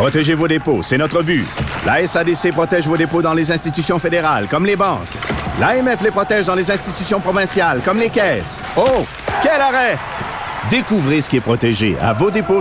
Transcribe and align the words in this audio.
Protégez 0.00 0.32
vos 0.32 0.48
dépôts, 0.48 0.82
c'est 0.82 0.96
notre 0.96 1.22
but. 1.22 1.44
La 1.84 2.06
SADC 2.06 2.52
protège 2.52 2.86
vos 2.86 2.96
dépôts 2.96 3.20
dans 3.20 3.34
les 3.34 3.52
institutions 3.52 3.98
fédérales, 3.98 4.46
comme 4.48 4.64
les 4.64 4.74
banques. 4.74 5.06
L'AMF 5.60 6.00
les 6.00 6.10
protège 6.10 6.46
dans 6.46 6.54
les 6.54 6.70
institutions 6.70 7.20
provinciales, 7.20 7.82
comme 7.84 7.98
les 7.98 8.08
caisses. 8.08 8.62
Oh, 8.78 9.04
quel 9.42 9.60
arrêt! 9.60 9.98
Découvrez 10.70 11.20
ce 11.20 11.28
qui 11.28 11.36
est 11.36 11.42
protégé 11.42 11.98
à 12.00 12.14
vos 12.14 12.30
dépôts. 12.30 12.60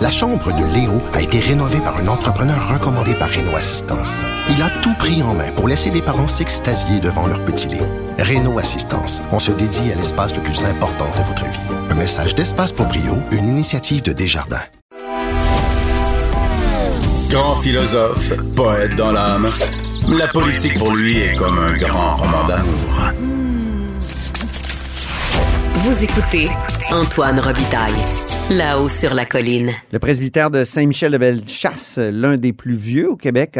La 0.00 0.10
chambre 0.10 0.50
de 0.50 0.74
Léo 0.74 1.02
a 1.12 1.20
été 1.20 1.40
rénovée 1.40 1.80
par 1.80 1.98
un 1.98 2.08
entrepreneur 2.08 2.72
recommandé 2.72 3.12
par 3.12 3.28
Renault 3.28 3.56
Assistance. 3.56 4.24
Il 4.48 4.62
a 4.62 4.70
tout 4.80 4.94
pris 4.94 5.22
en 5.22 5.34
main 5.34 5.50
pour 5.56 5.68
laisser 5.68 5.90
les 5.90 6.00
parents 6.00 6.26
s'extasier 6.26 7.00
devant 7.00 7.26
leur 7.26 7.44
petit 7.44 7.68
Léo. 7.68 7.86
Renault 8.18 8.58
Assistance, 8.58 9.20
on 9.30 9.38
se 9.38 9.52
dédie 9.52 9.92
à 9.92 9.94
l'espace 9.94 10.34
le 10.34 10.40
plus 10.40 10.64
important 10.64 11.04
de 11.18 11.24
votre 11.28 11.44
vie. 11.44 11.90
Un 11.90 11.96
message 11.96 12.34
d'Espace 12.34 12.72
pour 12.72 12.86
Brio, 12.86 13.18
une 13.32 13.46
initiative 13.46 14.00
de 14.02 14.14
Desjardins. 14.14 14.64
Grand 17.30 17.56
philosophe, 17.56 18.32
poète 18.54 18.94
dans 18.94 19.10
l'âme, 19.10 19.50
la 20.08 20.28
politique 20.28 20.78
pour 20.78 20.94
lui 20.94 21.18
est 21.18 21.34
comme 21.34 21.58
un 21.58 21.72
grand 21.76 22.16
roman 22.16 22.46
d'amour. 22.46 23.12
Vous 25.74 26.04
écoutez 26.04 26.48
Antoine 26.92 27.40
Robitaille. 27.40 27.92
Là-haut 28.48 28.88
sur 28.88 29.12
la 29.12 29.26
colline. 29.26 29.72
Le 29.90 29.98
presbytère 29.98 30.52
de 30.52 30.62
Saint-Michel 30.62 31.10
de 31.10 31.18
Bellechasse, 31.18 31.98
l'un 31.98 32.36
des 32.36 32.52
plus 32.52 32.76
vieux 32.76 33.10
au 33.10 33.16
Québec 33.16 33.58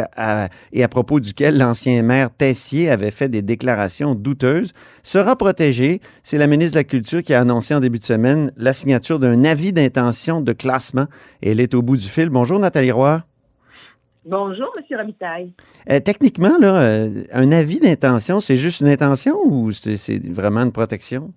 et 0.71 0.83
à 0.83 0.87
propos 0.87 1.19
duquel 1.19 1.57
l'ancien 1.57 2.01
maire 2.03 2.29
Tessier 2.29 2.89
avait 2.89 3.11
fait 3.11 3.27
des 3.27 3.41
déclarations 3.41 4.15
douteuses, 4.15 4.71
sera 5.03 5.35
protégé. 5.35 5.99
C'est 6.23 6.37
la 6.37 6.47
ministre 6.47 6.75
de 6.75 6.79
la 6.79 6.83
Culture 6.85 7.21
qui 7.21 7.33
a 7.33 7.41
annoncé 7.41 7.75
en 7.75 7.81
début 7.81 7.99
de 7.99 8.05
semaine 8.05 8.53
la 8.55 8.73
signature 8.73 9.19
d'un 9.19 9.43
avis 9.43 9.73
d'intention 9.73 10.39
de 10.39 10.53
classement. 10.53 11.07
Et 11.41 11.51
elle 11.51 11.59
est 11.59 11.73
au 11.73 11.81
bout 11.81 11.97
du 11.97 12.07
fil. 12.07 12.29
Bonjour 12.29 12.57
Nathalie 12.57 12.91
Roy. 12.91 13.23
Bonjour, 14.29 14.73
M. 14.77 14.97
Robitaille. 14.99 15.53
Euh, 15.89 16.01
techniquement, 16.01 16.57
là, 16.59 16.81
euh, 16.81 17.23
un 17.31 17.49
avis 17.53 17.79
d'intention, 17.79 18.41
c'est 18.41 18.57
juste 18.57 18.81
une 18.81 18.89
intention 18.89 19.37
ou 19.41 19.71
c'est 19.71 20.19
vraiment 20.29 20.63
une 20.63 20.73
protection? 20.73 21.31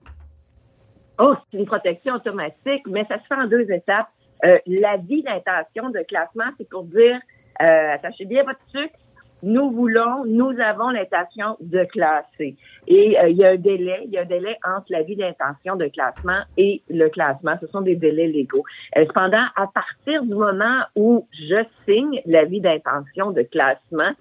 Oh, 1.20 1.34
c'est 1.52 1.58
une 1.58 1.66
protection 1.66 2.14
automatique, 2.14 2.82
mais 2.88 3.04
ça 3.04 3.20
se 3.20 3.26
fait 3.28 3.40
en 3.40 3.46
deux 3.46 3.70
étapes. 3.70 4.08
Euh, 4.44 4.58
l'avis 4.66 5.22
d'intention 5.22 5.90
de 5.90 6.00
classement, 6.08 6.50
c'est 6.58 6.68
pour 6.68 6.82
dire, 6.82 7.20
euh, 7.62 7.94
attachez 7.94 8.24
bien 8.24 8.42
votre 8.42 8.58
sucre, 8.72 8.98
nous 9.42 9.70
voulons, 9.70 10.24
nous 10.26 10.52
avons 10.60 10.90
l'intention 10.90 11.56
de 11.60 11.84
classer. 11.84 12.56
Et 12.86 13.18
euh, 13.18 13.28
il 13.28 13.36
y 13.36 13.44
a 13.44 13.50
un 13.50 13.56
délai, 13.56 14.02
il 14.04 14.10
y 14.10 14.18
a 14.18 14.22
un 14.22 14.26
délai 14.26 14.56
entre 14.64 14.86
l'avis 14.90 15.16
d'intention 15.16 15.76
de 15.76 15.86
classement 15.88 16.40
et 16.56 16.82
le 16.88 17.08
classement. 17.08 17.56
Ce 17.60 17.66
sont 17.68 17.80
des 17.80 17.96
délais 17.96 18.26
légaux. 18.26 18.64
Euh, 18.96 19.04
cependant, 19.06 19.44
à 19.56 19.66
partir 19.66 20.22
du 20.22 20.34
moment 20.34 20.80
où 20.96 21.26
je 21.32 21.64
signe 21.86 22.20
l'avis 22.26 22.60
d'intention 22.60 23.30
de 23.30 23.42
classement, 23.42 24.12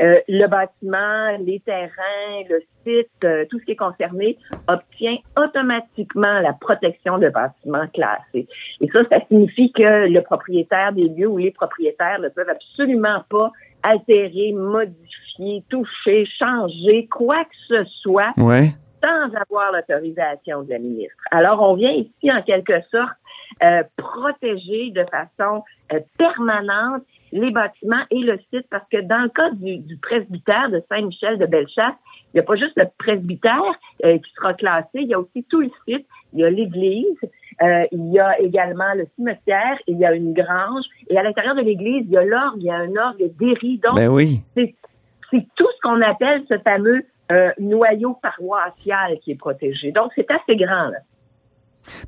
euh, 0.00 0.20
le 0.28 0.46
bâtiment, 0.48 1.36
les 1.44 1.60
terrains, 1.60 2.42
le 2.48 2.60
site, 2.84 3.10
euh, 3.22 3.44
tout 3.48 3.60
ce 3.60 3.64
qui 3.64 3.72
est 3.72 3.76
concerné 3.76 4.36
obtient 4.66 5.16
automatiquement 5.36 6.40
la 6.40 6.52
protection 6.52 7.18
de 7.18 7.28
bâtiments 7.28 7.86
classés. 7.92 8.48
Et 8.80 8.88
ça, 8.92 9.00
ça 9.08 9.18
signifie 9.28 9.72
que 9.72 10.08
le 10.08 10.20
propriétaire 10.22 10.92
des 10.92 11.08
lieux 11.08 11.28
ou 11.28 11.38
les 11.38 11.52
propriétaires 11.52 12.18
ne 12.20 12.28
peuvent 12.28 12.48
absolument 12.48 13.22
pas 13.28 13.52
altérer, 13.84 14.52
modifier, 14.52 15.62
toucher, 15.68 16.26
changer 16.38 17.06
quoi 17.06 17.44
que 17.44 17.56
ce 17.68 17.84
soit 18.02 18.32
sans 18.36 19.36
avoir 19.36 19.70
l'autorisation 19.72 20.62
de 20.62 20.70
la 20.70 20.78
ministre. 20.78 21.22
Alors, 21.30 21.60
on 21.60 21.74
vient 21.74 21.92
ici 21.92 22.32
en 22.32 22.42
quelque 22.42 22.80
sorte 22.90 23.12
euh, 23.62 23.82
protéger 23.96 24.90
de 24.90 25.04
façon 25.04 25.62
permanente 26.18 27.02
les 27.32 27.50
bâtiments 27.50 28.04
et 28.10 28.20
le 28.20 28.38
site, 28.52 28.66
parce 28.70 28.88
que 28.90 29.00
dans 29.00 29.22
le 29.22 29.28
cas 29.28 29.50
du, 29.50 29.96
presbytère 29.98 30.70
de 30.70 30.82
Saint-Michel 30.88 31.38
de 31.38 31.46
Bellechasse, 31.46 31.94
il 32.32 32.36
n'y 32.36 32.40
a 32.40 32.42
pas 32.44 32.56
juste 32.56 32.76
le 32.76 32.86
presbytère 32.98 33.60
euh, 34.04 34.18
qui 34.18 34.32
sera 34.36 34.54
classé, 34.54 34.88
il 34.94 35.08
y 35.08 35.14
a 35.14 35.20
aussi 35.20 35.44
tout 35.50 35.60
le 35.60 35.70
site, 35.86 36.06
il 36.32 36.40
y 36.40 36.44
a 36.44 36.50
l'église, 36.50 37.18
euh, 37.62 37.84
il 37.92 38.12
y 38.12 38.18
a 38.18 38.38
également 38.40 38.94
le 38.94 39.06
cimetière, 39.16 39.78
il 39.86 39.98
y 39.98 40.04
a 40.04 40.12
une 40.12 40.32
grange, 40.32 40.84
et 41.08 41.18
à 41.18 41.22
l'intérieur 41.22 41.54
de 41.54 41.62
l'église, 41.62 42.04
il 42.06 42.12
y 42.12 42.16
a 42.16 42.24
l'orgue, 42.24 42.58
il 42.58 42.64
y 42.64 42.70
a 42.70 42.76
un 42.76 42.96
orgue 42.96 43.30
d'Éry. 43.38 43.80
Donc, 43.82 43.96
ben 43.96 44.08
oui. 44.08 44.40
c'est 44.54 44.74
tout 45.56 45.68
ce 45.76 45.80
qu'on 45.82 46.00
appelle 46.02 46.42
ce 46.48 46.58
fameux 46.58 47.04
euh, 47.32 47.50
noyau 47.58 48.18
paroissial 48.22 49.18
qui 49.20 49.32
est 49.32 49.36
protégé. 49.36 49.92
Donc, 49.92 50.12
c'est 50.14 50.30
assez 50.30 50.56
grand. 50.56 50.88
Là. 50.88 50.98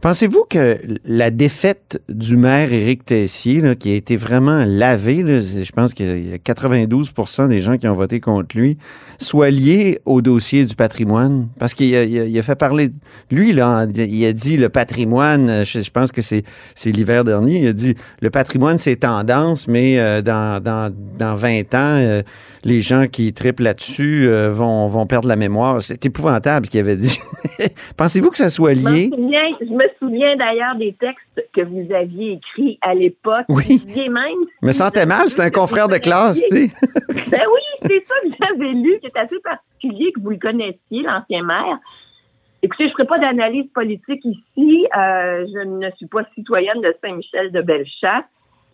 Pensez-vous 0.01 0.45
que 0.49 0.79
la 1.05 1.31
défaite 1.31 2.03
du 2.09 2.37
maire 2.37 2.73
Éric 2.73 3.05
Tessier, 3.05 3.63
qui 3.79 3.93
a 3.93 3.95
été 3.95 4.17
vraiment 4.17 4.65
lavé, 4.67 5.25
je 5.41 5.73
pense 5.73 5.95
qu'il 5.95 6.29
y 6.29 6.33
a 6.33 6.37
92% 6.37 7.49
des 7.49 7.61
gens 7.61 7.77
qui 7.77 7.87
ont 7.89 7.95
voté 7.95 8.21
contre 8.21 8.57
lui, 8.57 8.79
soit 9.19 9.51
liée 9.51 10.01
au 10.05 10.23
dossier 10.23 10.65
du 10.65 10.75
patrimoine? 10.75 11.49
Parce 11.59 11.75
qu'il 11.75 11.95
a, 11.95 12.43
fait 12.43 12.57
parler... 12.57 12.91
Lui, 13.31 13.53
là, 13.53 13.87
il 13.95 14.25
a 14.25 14.33
dit 14.33 14.57
le 14.57 14.69
patrimoine, 14.69 15.65
je, 15.65 15.91
pense 15.91 16.13
que 16.13 16.23
c'est 16.23 16.45
l'hiver 16.85 17.25
dernier, 17.25 17.61
il 17.61 17.69
a 17.69 17.73
dit 17.73 17.95
le 18.21 18.31
patrimoine, 18.31 18.79
c'est 18.79 18.97
tendance, 18.97 19.69
mais 19.69 19.99
euh, 19.99 20.23
dans, 20.23 20.63
dans, 20.63 20.95
dans 21.19 21.35
20 21.35 21.75
ans, 21.75 21.97
euh, 21.99 22.23
les 22.67 22.83
gens 22.83 23.07
qui 23.07 23.33
triplent 23.33 23.63
là-dessus 23.63 24.27
euh, 24.27 24.51
vont, 24.51 24.89
vont 24.89 25.07
perdre 25.07 25.29
la 25.29 25.37
mémoire. 25.37 25.81
C'est 25.83 26.05
épouvantable 26.05 26.67
ce 26.67 26.71
qu'il 26.71 26.81
avait 26.81 26.97
dit. 26.97 27.19
Pensez-vous 27.97 28.31
que 28.31 28.39
ça 28.39 28.51
soit 28.51 28.75
lié? 28.75 29.11
Je 29.11 29.73
me 29.73 29.85
souviens, 29.99 30.37
d'ailleurs 30.37 30.75
des 30.77 30.95
textes 30.95 31.49
que 31.55 31.63
vous 31.63 31.87
aviez 31.95 32.33
écrits 32.33 32.79
à 32.83 32.95
l'époque. 32.95 33.47
Oui. 33.49 33.85
même? 33.97 34.47
me 34.63 34.73
sentais 34.73 35.07
mal, 35.07 35.29
c'était 35.29 35.43
un 35.43 35.51
confrère 35.51 35.89
de 35.89 35.97
classe, 35.97 36.41
tu 36.51 36.57
sais. 36.57 36.71
ben 37.31 37.43
oui, 37.53 37.61
c'est 37.83 38.05
ça 38.05 38.15
que 38.23 38.29
j'avais 38.41 38.73
lu, 38.73 38.99
qui 39.01 39.07
est 39.07 39.19
assez 39.19 39.39
particulier, 39.41 40.13
que 40.13 40.21
vous 40.21 40.31
le 40.31 40.39
connaissiez, 40.39 41.03
l'ancien 41.03 41.45
maire. 41.45 41.79
Écoutez, 42.63 42.85
je 42.85 42.89
ne 42.89 42.93
ferai 42.93 43.07
pas 43.07 43.19
d'analyse 43.19 43.67
politique 43.73 44.25
ici. 44.25 44.87
Euh, 44.97 45.47
je 45.47 45.65
ne 45.65 45.91
suis 45.97 46.07
pas 46.07 46.25
citoyenne 46.35 46.81
de 46.81 46.95
Saint-Michel 47.03 47.53
de 47.53 47.63
Bellechasse. 47.63 48.25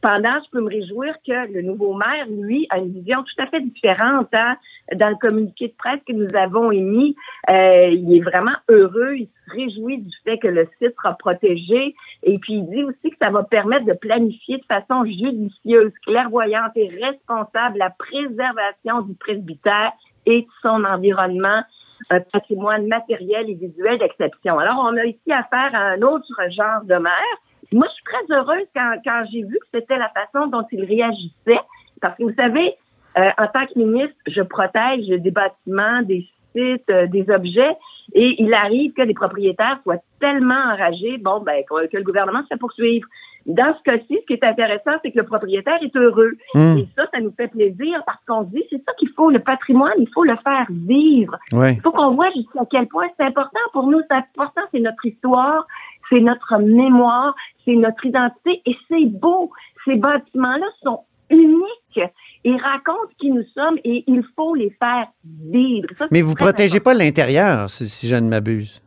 Cependant, 0.03 0.41
je 0.45 0.51
peux 0.51 0.61
me 0.61 0.69
réjouir 0.69 1.15
que 1.25 1.53
le 1.53 1.63
nouveau 1.63 1.95
maire, 1.95 2.27
lui, 2.29 2.67
a 2.71 2.79
une 2.79 2.93
vision 2.93 3.23
tout 3.23 3.43
à 3.43 3.47
fait 3.47 3.61
différente. 3.61 4.29
Hein. 4.33 4.57
Dans 4.97 5.11
le 5.11 5.15
communiqué 5.15 5.69
de 5.69 5.75
presse 5.75 6.01
que 6.07 6.13
nous 6.13 6.35
avons 6.35 6.73
émis, 6.73 7.15
euh, 7.49 7.89
il 7.89 8.17
est 8.17 8.21
vraiment 8.21 8.57
heureux, 8.69 9.15
il 9.15 9.29
se 9.29 9.53
réjouit 9.55 9.99
du 9.99 10.11
fait 10.25 10.39
que 10.39 10.49
le 10.49 10.69
site 10.79 10.95
sera 10.97 11.15
protégé 11.15 11.95
et 12.25 12.39
puis 12.39 12.55
il 12.55 12.69
dit 12.71 12.83
aussi 12.83 13.11
que 13.11 13.17
ça 13.21 13.31
va 13.31 13.45
permettre 13.45 13.87
de 13.87 13.93
planifier 13.93 14.59
de 14.59 14.65
façon 14.65 15.05
judicieuse, 15.05 15.93
clairvoyante 16.05 16.73
et 16.75 16.89
responsable 16.89 17.79
la 17.79 17.91
préservation 17.91 19.03
du 19.03 19.15
presbytère 19.15 19.93
et 20.27 20.43
de 20.43 20.49
son 20.63 20.85
environnement 20.85 21.63
un 22.11 22.21
patrimoine 22.21 22.89
matériel 22.89 23.49
et 23.49 23.55
visuel 23.55 23.99
d'exception. 23.99 24.59
Alors, 24.59 24.85
on 24.85 24.97
a 24.97 25.05
ici 25.05 25.33
affaire 25.33 25.71
à 25.73 25.93
un 25.93 26.03
autre 26.03 26.35
genre 26.51 26.83
de 26.83 26.97
maire 26.97 27.39
moi, 27.73 27.87
je 27.89 27.95
suis 27.95 28.05
très 28.05 28.37
heureuse 28.37 28.67
quand, 28.75 29.25
j'ai 29.33 29.43
vu 29.43 29.59
que 29.59 29.67
c'était 29.79 29.99
la 29.99 30.11
façon 30.11 30.47
dont 30.47 30.67
il 30.73 30.85
réagissait, 30.85 31.61
parce 32.01 32.17
que 32.17 32.25
vous 32.25 32.35
savez, 32.35 32.75
euh, 33.19 33.25
en 33.39 33.47
tant 33.47 33.67
que 33.67 33.79
ministre, 33.79 34.17
je 34.27 34.43
protège 34.43 35.07
des 35.07 35.31
bâtiments, 35.31 36.03
des 36.03 36.27
sites, 36.55 36.91
euh, 36.91 37.07
des 37.07 37.29
objets, 37.31 37.77
et 38.15 38.43
il 38.43 38.53
arrive 38.53 38.93
que 38.93 39.03
les 39.03 39.15
propriétaires 39.15 39.79
soient 39.83 40.03
tellement 40.21 40.73
enragés, 40.73 41.19
bon, 41.19 41.41
ben, 41.41 41.63
que, 41.69 41.97
le 41.97 42.03
gouvernement 42.03 42.43
se 42.43 42.49
fait 42.49 42.59
poursuivre. 42.59 43.07
Dans 43.47 43.75
ce 43.77 43.83
cas-ci, 43.83 44.19
ce 44.21 44.27
qui 44.27 44.33
est 44.35 44.45
intéressant, 44.45 44.93
c'est 45.03 45.11
que 45.11 45.19
le 45.19 45.27
propriétaire 45.27 45.79
est 45.83 45.97
heureux. 45.97 46.33
Hmm. 46.55 46.79
Et 46.79 46.89
ça, 46.97 47.05
ça 47.13 47.21
nous 47.21 47.33
fait 47.37 47.49
plaisir 47.49 48.03
parce 48.07 48.19
qu'on 48.27 48.43
dit, 48.43 48.63
c'est 48.71 48.83
ça 48.85 48.93
qu'il 48.99 49.11
faut, 49.17 49.31
le 49.31 49.41
patrimoine, 49.41 49.93
il 49.99 50.09
faut 50.15 50.25
le 50.25 50.37
faire 50.45 50.67
vivre. 50.71 51.37
Il 51.53 51.81
faut 51.83 51.91
qu'on 51.91 52.15
voit 52.15 52.31
jusqu'à 52.37 52.61
quel 52.71 52.87
point 52.87 53.07
c'est 53.19 53.27
important 53.27 53.61
pour 53.73 53.89
nous. 53.89 54.01
C'est 54.09 54.17
important, 54.17 54.61
c'est 54.73 54.81
notre 54.81 55.05
histoire, 55.05 55.67
c'est 56.09 56.21
notre 56.21 56.59
mémoire, 56.59 57.35
c'est 57.65 57.75
notre 57.75 58.05
identité 58.07 58.63
et 58.65 58.77
c'est 58.89 59.07
beau. 59.07 59.51
Ces 59.85 59.97
bâtiments-là 59.97 60.67
sont 60.83 61.01
uniques. 61.31 62.01
Ils 62.45 62.61
racontent 62.61 63.13
qui 63.21 63.31
nous 63.31 63.45
sommes 63.55 63.79
et 63.85 64.05
il 64.07 64.23
faut 64.37 64.55
les 64.55 64.71
faire 64.79 65.07
vivre. 65.25 65.89
Mais 66.11 66.23
vous 66.23 66.35
protégez 66.35 66.81
pas 66.81 66.95
l'intérieur, 66.95 67.69
si, 67.71 68.07
je 68.07 68.17
ne 68.17 68.29
m'abuse, 68.29 68.83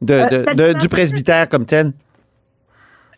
de, 0.00 0.14
euh, 0.60 0.74
du 0.74 0.88
presbytère 0.88 1.48
comme 1.48 1.66
tel? 1.66 1.92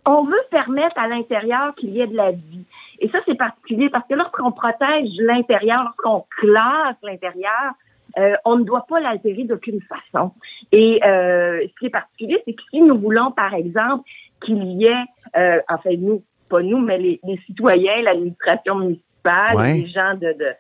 On 0.07 0.25
veut 0.25 0.43
permettre 0.51 0.99
à 0.99 1.09
l'intérieur 1.09 1.75
qu'il 1.77 1.91
y 1.91 2.01
ait 2.01 2.07
de 2.07 2.17
la 2.17 2.33
vie. 2.33 2.65
Et 3.01 3.09
ça, 3.09 3.19
c'est 3.27 3.37
particulier 3.37 3.89
parce 3.91 4.07
que 4.07 4.15
lorsqu'on 4.15 4.53
protège 4.53 5.09
l'intérieur, 5.19 5.83
lorsqu'on 5.83 6.25
classe 6.39 6.97
l'intérieur, 7.03 7.73
euh, 8.19 8.35
on 8.45 8.59
ne 8.59 8.65
doit 8.65 8.87
pas 8.89 9.01
l'altérer 9.01 9.45
d'aucune 9.45 9.81
façon. 9.83 10.33
Et 10.73 11.01
euh, 11.05 11.61
ce 11.63 11.79
qui 11.79 11.87
est 11.87 11.91
particulier, 11.91 12.41
c'est 12.45 12.53
que 12.53 12.63
si 12.71 12.81
nous 12.81 12.99
voulons, 12.99 13.33
par 13.33 13.55
exemple, 13.55 14.05
qu'il 14.45 14.63
y 14.81 14.87
ait, 14.87 15.05
euh, 15.37 15.61
enfin 15.69 15.91
nous, 15.99 16.23
pas 16.49 16.63
nous, 16.63 16.79
mais 16.79 16.99
les, 16.99 17.21
citoyens, 17.47 18.03
l'administration 18.03 18.77
municipale, 18.77 19.57
les 19.75 19.89
gens 19.89 20.15
de, 20.15 20.33
de, 20.39 20.53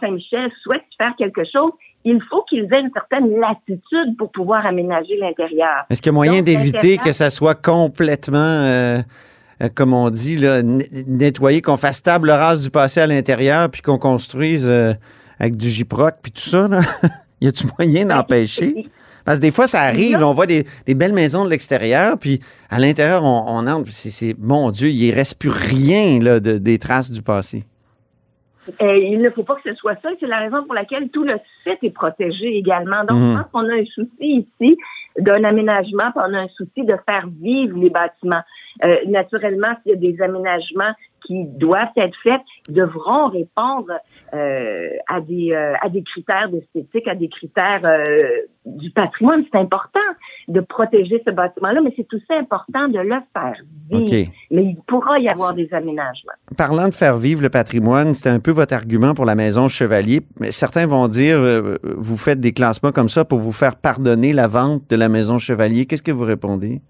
Saint-Michel 0.00 0.50
souhaitent 0.62 0.82
faire 0.96 1.14
quelque 1.16 1.42
chose, 1.44 1.72
il 2.04 2.20
faut 2.30 2.42
qu'ils 2.48 2.64
aient 2.72 2.80
une 2.80 2.92
certaine 2.92 3.38
latitude 3.38 4.16
pour 4.16 4.30
pouvoir 4.30 4.64
aménager 4.66 5.16
l'intérieur. 5.16 5.84
Est-ce 5.90 6.00
qu'il 6.00 6.10
y 6.10 6.14
a 6.14 6.14
moyen 6.14 6.42
d'éviter 6.42 6.96
que 6.96 7.12
ça 7.12 7.30
soit 7.30 7.54
complètement 7.54 8.38
euh, 8.38 8.98
comme 9.74 9.92
on 9.92 10.08
dit, 10.10 10.36
là, 10.36 10.62
nettoyer, 10.62 11.62
qu'on 11.62 11.76
fasse 11.76 12.02
table 12.02 12.30
rase 12.30 12.62
du 12.62 12.70
passé 12.70 13.00
à 13.00 13.06
l'intérieur, 13.06 13.68
puis 13.68 13.82
qu'on 13.82 13.98
construise 13.98 14.68
euh, 14.68 14.92
avec 15.38 15.56
du 15.56 15.68
gyproc, 15.68 16.16
puis 16.22 16.32
tout 16.32 16.42
ça. 16.42 16.68
Là? 16.68 16.80
y 17.40 17.48
a-tu 17.48 17.66
moyen 17.76 18.04
d'empêcher? 18.04 18.88
Parce 19.24 19.38
que 19.38 19.42
des 19.42 19.50
fois, 19.50 19.66
ça 19.66 19.82
arrive, 19.82 20.22
on 20.22 20.32
voit 20.32 20.46
des, 20.46 20.64
belles 20.94 21.12
maisons 21.12 21.44
de 21.44 21.50
l'extérieur, 21.50 22.16
puis 22.18 22.40
à 22.70 22.78
l'intérieur, 22.78 23.24
on, 23.24 23.66
entre, 23.66 23.90
c'est, 23.90 24.34
mon 24.38 24.70
Dieu, 24.70 24.88
il 24.88 25.10
ne 25.10 25.14
reste 25.14 25.38
plus 25.38 25.50
rien 25.50 26.18
là, 26.20 26.40
de, 26.40 26.56
des 26.56 26.78
traces 26.78 27.10
du 27.10 27.20
passé. 27.20 27.64
Il 28.80 29.20
ne 29.20 29.30
faut 29.30 29.42
pas 29.42 29.56
que 29.56 29.70
ce 29.70 29.74
soit 29.74 29.96
ça. 30.02 30.10
C'est 30.20 30.26
la 30.26 30.38
raison 30.38 30.64
pour 30.64 30.74
laquelle 30.74 31.08
tout 31.10 31.24
le 31.24 31.38
site 31.64 31.78
est 31.82 31.90
protégé 31.90 32.56
également. 32.56 33.04
Donc, 33.04 33.18
je 33.18 33.24
mhm. 33.24 33.36
pense 33.36 33.50
qu'on 33.52 33.68
a 33.68 33.74
un 33.74 33.84
souci 33.86 34.46
ici 34.60 34.76
d'un 35.18 35.44
aménagement, 35.44 36.10
puis 36.12 36.22
on 36.28 36.34
a 36.34 36.40
un 36.40 36.48
souci 36.48 36.84
de 36.84 36.94
faire 37.06 37.26
vivre 37.40 37.78
les 37.78 37.90
bâtiments. 37.90 38.42
Euh, 38.84 38.96
naturellement, 39.06 39.74
s'il 39.82 39.92
y 39.92 39.94
a 39.94 39.98
des 39.98 40.22
aménagements 40.22 40.92
qui 41.26 41.44
doivent 41.44 41.88
être 41.96 42.16
faits 42.22 42.40
devront 42.68 43.28
répondre 43.28 43.92
euh, 44.34 44.88
à 45.08 45.20
des 45.20 45.52
euh, 45.52 45.74
à 45.80 45.88
des 45.88 46.02
critères 46.02 46.50
d'esthétique, 46.50 47.08
à 47.08 47.14
des 47.14 47.28
critères 47.28 47.80
euh, 47.84 48.42
du 48.66 48.90
patrimoine. 48.90 49.42
C'est 49.50 49.58
important 49.58 50.00
de 50.48 50.60
protéger 50.60 51.22
ce 51.26 51.30
bâtiment-là, 51.30 51.80
mais 51.82 51.92
c'est 51.96 52.12
aussi 52.12 52.32
important 52.32 52.88
de 52.88 52.98
le 52.98 53.16
faire 53.32 53.54
vivre. 53.90 54.30
Mais 54.50 54.64
il 54.64 54.76
pourra 54.86 55.18
y 55.18 55.28
avoir 55.28 55.54
des 55.54 55.72
aménagements. 55.72 56.32
Parlant 56.56 56.88
de 56.88 56.94
faire 56.94 57.16
vivre 57.16 57.42
le 57.42 57.48
patrimoine, 57.50 58.12
c'était 58.14 58.30
un 58.30 58.40
peu 58.40 58.50
votre 58.50 58.74
argument 58.74 59.14
pour 59.14 59.24
la 59.24 59.34
maison 59.34 59.68
Chevalier. 59.68 60.20
Mais 60.40 60.50
certains 60.50 60.86
vont 60.86 61.08
dire, 61.08 61.38
vous 61.82 62.16
faites 62.16 62.40
des 62.40 62.52
classements 62.52 62.92
comme 62.92 63.08
ça 63.08 63.24
pour 63.24 63.38
vous 63.38 63.52
faire 63.52 63.76
pardonner 63.76 64.32
la 64.32 64.46
vente 64.46 64.88
de 64.90 64.96
la 64.96 65.08
maison 65.08 65.38
Chevalier. 65.38 65.86
Qu'est-ce 65.86 66.02
que 66.02 66.12
vous 66.12 66.24
répondez? 66.24 66.82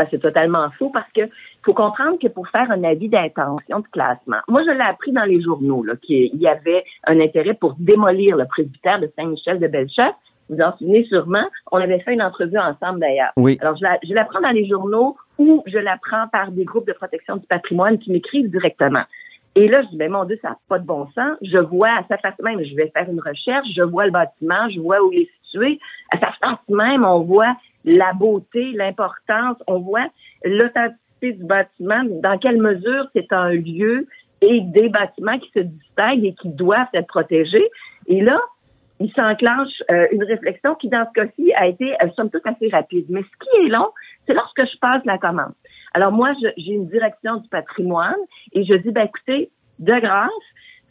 Ben, 0.00 0.08
c'est 0.10 0.18
totalement 0.18 0.70
faux 0.78 0.88
parce 0.88 1.12
que 1.12 1.20
faut 1.62 1.74
comprendre 1.74 2.18
que 2.18 2.28
pour 2.28 2.48
faire 2.48 2.70
un 2.70 2.84
avis 2.84 3.10
d'intention 3.10 3.80
de 3.80 3.88
classement, 3.92 4.38
moi 4.48 4.62
je 4.66 4.70
l'ai 4.70 4.80
appris 4.80 5.12
dans 5.12 5.24
les 5.24 5.42
journaux 5.42 5.84
qu'il 6.00 6.34
y 6.36 6.48
avait 6.48 6.84
un 7.06 7.20
intérêt 7.20 7.52
pour 7.52 7.74
démolir 7.78 8.34
le 8.34 8.46
presbytère 8.46 8.98
de 8.98 9.12
Saint-Michel 9.14 9.58
de 9.58 9.66
Bellechasse. 9.66 10.14
Vous 10.48 10.56
vous 10.56 10.62
en 10.62 10.74
souvenez 10.78 11.04
sûrement. 11.04 11.44
On 11.70 11.76
avait 11.76 12.00
fait 12.00 12.14
une 12.14 12.22
entrevue 12.22 12.58
ensemble 12.58 13.00
d'ailleurs. 13.00 13.32
Oui. 13.36 13.58
Alors 13.60 13.76
je 13.76 14.14
l'apprends 14.14 14.40
dans 14.40 14.52
les 14.52 14.66
journaux 14.66 15.18
ou 15.36 15.62
je 15.66 15.76
l'apprends 15.76 16.28
par 16.32 16.50
des 16.50 16.64
groupes 16.64 16.86
de 16.86 16.94
protection 16.94 17.36
du 17.36 17.46
patrimoine 17.46 17.98
qui 17.98 18.10
m'écrivent 18.10 18.50
directement. 18.50 19.04
Et 19.54 19.68
là, 19.68 19.82
je 19.82 19.88
dis, 19.88 19.96
ben 19.98 20.10
mon 20.10 20.24
Dieu, 20.24 20.38
ça 20.40 20.50
n'a 20.50 20.58
pas 20.66 20.78
de 20.78 20.86
bon 20.86 21.08
sens. 21.14 21.36
Je 21.42 21.58
vois 21.58 21.90
à 21.90 22.04
sa 22.08 22.16
face 22.16 22.38
même, 22.42 22.64
je 22.64 22.74
vais 22.74 22.88
faire 22.88 23.06
une 23.10 23.20
recherche, 23.20 23.66
je 23.76 23.82
vois 23.82 24.06
le 24.06 24.12
bâtiment, 24.12 24.70
je 24.70 24.80
vois 24.80 25.02
où 25.02 25.12
il 25.12 25.22
est 25.22 25.30
situé. 25.44 25.78
À 26.10 26.18
sa 26.18 26.32
face 26.40 26.68
même, 26.70 27.04
on 27.04 27.20
voit 27.20 27.54
la 27.84 28.12
beauté, 28.12 28.72
l'importance, 28.72 29.56
on 29.66 29.80
voit 29.80 30.08
l'authenticité 30.44 31.32
du 31.32 31.44
bâtiment, 31.44 32.02
dans 32.22 32.38
quelle 32.38 32.60
mesure 32.60 33.06
c'est 33.14 33.32
un 33.32 33.50
lieu 33.50 34.06
et 34.42 34.60
des 34.62 34.88
bâtiments 34.88 35.38
qui 35.38 35.50
se 35.54 35.60
distinguent 35.60 36.24
et 36.24 36.34
qui 36.34 36.48
doivent 36.48 36.88
être 36.94 37.08
protégés. 37.08 37.68
Et 38.06 38.20
là, 38.22 38.40
il 39.00 39.10
s'enclenche 39.12 39.82
euh, 39.90 40.06
une 40.12 40.24
réflexion 40.24 40.74
qui, 40.74 40.88
dans 40.88 41.06
ce 41.06 41.20
cas-ci, 41.20 41.52
a 41.54 41.66
été, 41.66 41.94
euh, 42.02 42.08
somme 42.16 42.30
toute, 42.30 42.46
assez 42.46 42.68
rapide. 42.68 43.06
Mais 43.08 43.22
ce 43.22 43.44
qui 43.44 43.66
est 43.66 43.68
long, 43.68 43.88
c'est 44.26 44.34
lorsque 44.34 44.60
je 44.60 44.78
passe 44.78 45.04
la 45.04 45.18
commande. 45.18 45.52
Alors 45.94 46.12
moi, 46.12 46.32
j'ai 46.56 46.72
une 46.72 46.86
direction 46.88 47.36
du 47.36 47.48
patrimoine 47.48 48.20
et 48.52 48.64
je 48.64 48.74
dis, 48.74 48.90
ben 48.90 49.06
écoutez, 49.06 49.50
de 49.78 49.98
grâce, 50.00 50.30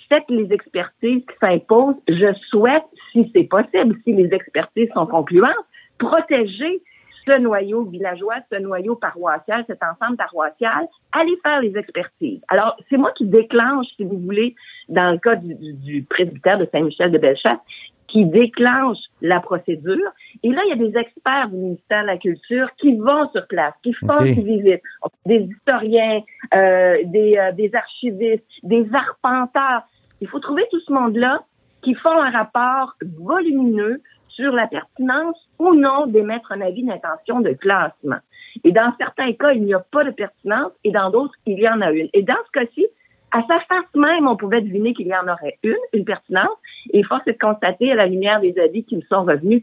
faites 0.10 0.26
les 0.30 0.52
expertises 0.52 1.22
qui 1.22 1.36
s'imposent. 1.40 1.96
Je 2.08 2.34
souhaite, 2.50 2.84
si 3.12 3.32
c'est 3.34 3.44
possible, 3.44 3.96
si 4.04 4.14
les 4.14 4.34
expertises 4.34 4.90
sont 4.94 5.06
concluantes, 5.06 5.54
protéger 6.00 6.82
ce 7.26 7.38
noyau 7.38 7.84
villageois, 7.84 8.36
ce 8.52 8.58
noyau 8.58 8.96
paroissial, 8.96 9.64
cet 9.68 9.80
ensemble 9.84 10.18
paroissial, 10.18 10.88
aller 11.12 11.38
faire 11.44 11.62
les 11.62 11.78
expertises. 11.78 12.42
Alors, 12.48 12.76
c'est 12.90 12.98
moi 12.98 13.12
qui 13.16 13.26
déclenche, 13.26 13.88
si 13.98 14.04
vous 14.04 14.18
voulez, 14.18 14.56
dans 14.88 15.12
le 15.12 15.18
cas 15.18 15.36
du, 15.36 15.56
du, 15.56 16.04
presbytère 16.04 16.58
de 16.58 16.68
Saint-Michel 16.72 17.12
de 17.12 17.18
Bellechasse, 17.18 17.60
qui 18.08 18.26
déclenche 18.26 18.98
la 19.22 19.40
procédure. 19.40 20.10
Et 20.42 20.50
là, 20.50 20.62
il 20.66 20.70
y 20.70 20.72
a 20.72 20.90
des 20.90 20.98
experts 20.98 21.50
du 21.50 21.58
ministère 21.58 22.02
de 22.02 22.08
la 22.08 22.18
Culture 22.18 22.70
qui 22.80 22.96
vont 22.96 23.30
sur 23.32 23.46
place, 23.48 23.74
qui 23.84 23.94
font 23.94 24.18
des 24.20 24.32
visites, 24.32 24.82
des 25.28 25.48
historiens, 25.48 26.22
euh, 26.56 26.98
des, 27.06 27.38
euh, 27.38 27.52
des 27.52 27.70
archivistes, 27.76 28.44
des 28.64 28.88
arpenteurs. 28.94 29.84
Il 30.22 30.28
faut 30.28 30.40
trouver 30.40 30.66
tout 30.72 30.80
ce 30.80 30.92
monde-là 30.92 31.44
qui 31.84 31.94
font 31.94 32.18
un 32.20 32.32
rapport 32.32 32.96
volumineux 33.20 34.02
sur 34.40 34.54
la 34.54 34.68
pertinence 34.68 35.38
ou 35.60 35.74
non 35.76 36.08
d'émettre 36.08 36.54
un 36.54 36.62
avis 36.62 36.84
d'intention 36.84 37.42
de 37.42 37.52
classement. 37.52 38.20
Et 38.64 38.72
dans 38.72 38.94
certains 38.98 39.34
cas, 39.34 39.52
il 39.52 39.64
n'y 39.64 39.74
a 39.74 39.80
pas 39.80 40.04
de 40.04 40.12
pertinence 40.12 40.72
et 40.86 40.92
dans 40.92 41.10
d'autres, 41.10 41.34
il 41.46 41.60
y 41.60 41.68
en 41.68 41.82
a 41.82 41.92
une. 41.92 42.08
Et 42.14 42.24
dans 42.24 42.40
ce 42.48 42.60
cas-ci, 42.60 42.88
à 43.32 43.42
sa 43.48 43.60
face 43.60 43.94
même, 43.96 44.28
on 44.28 44.38
pouvait 44.38 44.62
deviner 44.62 44.94
qu'il 44.94 45.08
y 45.08 45.16
en 45.16 45.28
aurait 45.28 45.60
une, 45.64 45.76
une 45.94 46.06
pertinence, 46.06 46.58
et 46.94 47.04
force 47.04 47.22
est 47.28 47.34
de 47.34 47.38
constater 47.38 47.92
à 47.92 47.96
la 47.96 48.08
lumière 48.08 48.40
des 48.40 48.58
avis 48.60 48.84
qui 48.86 48.96
me 48.96 49.02
sont 49.02 49.24
revenus 49.24 49.62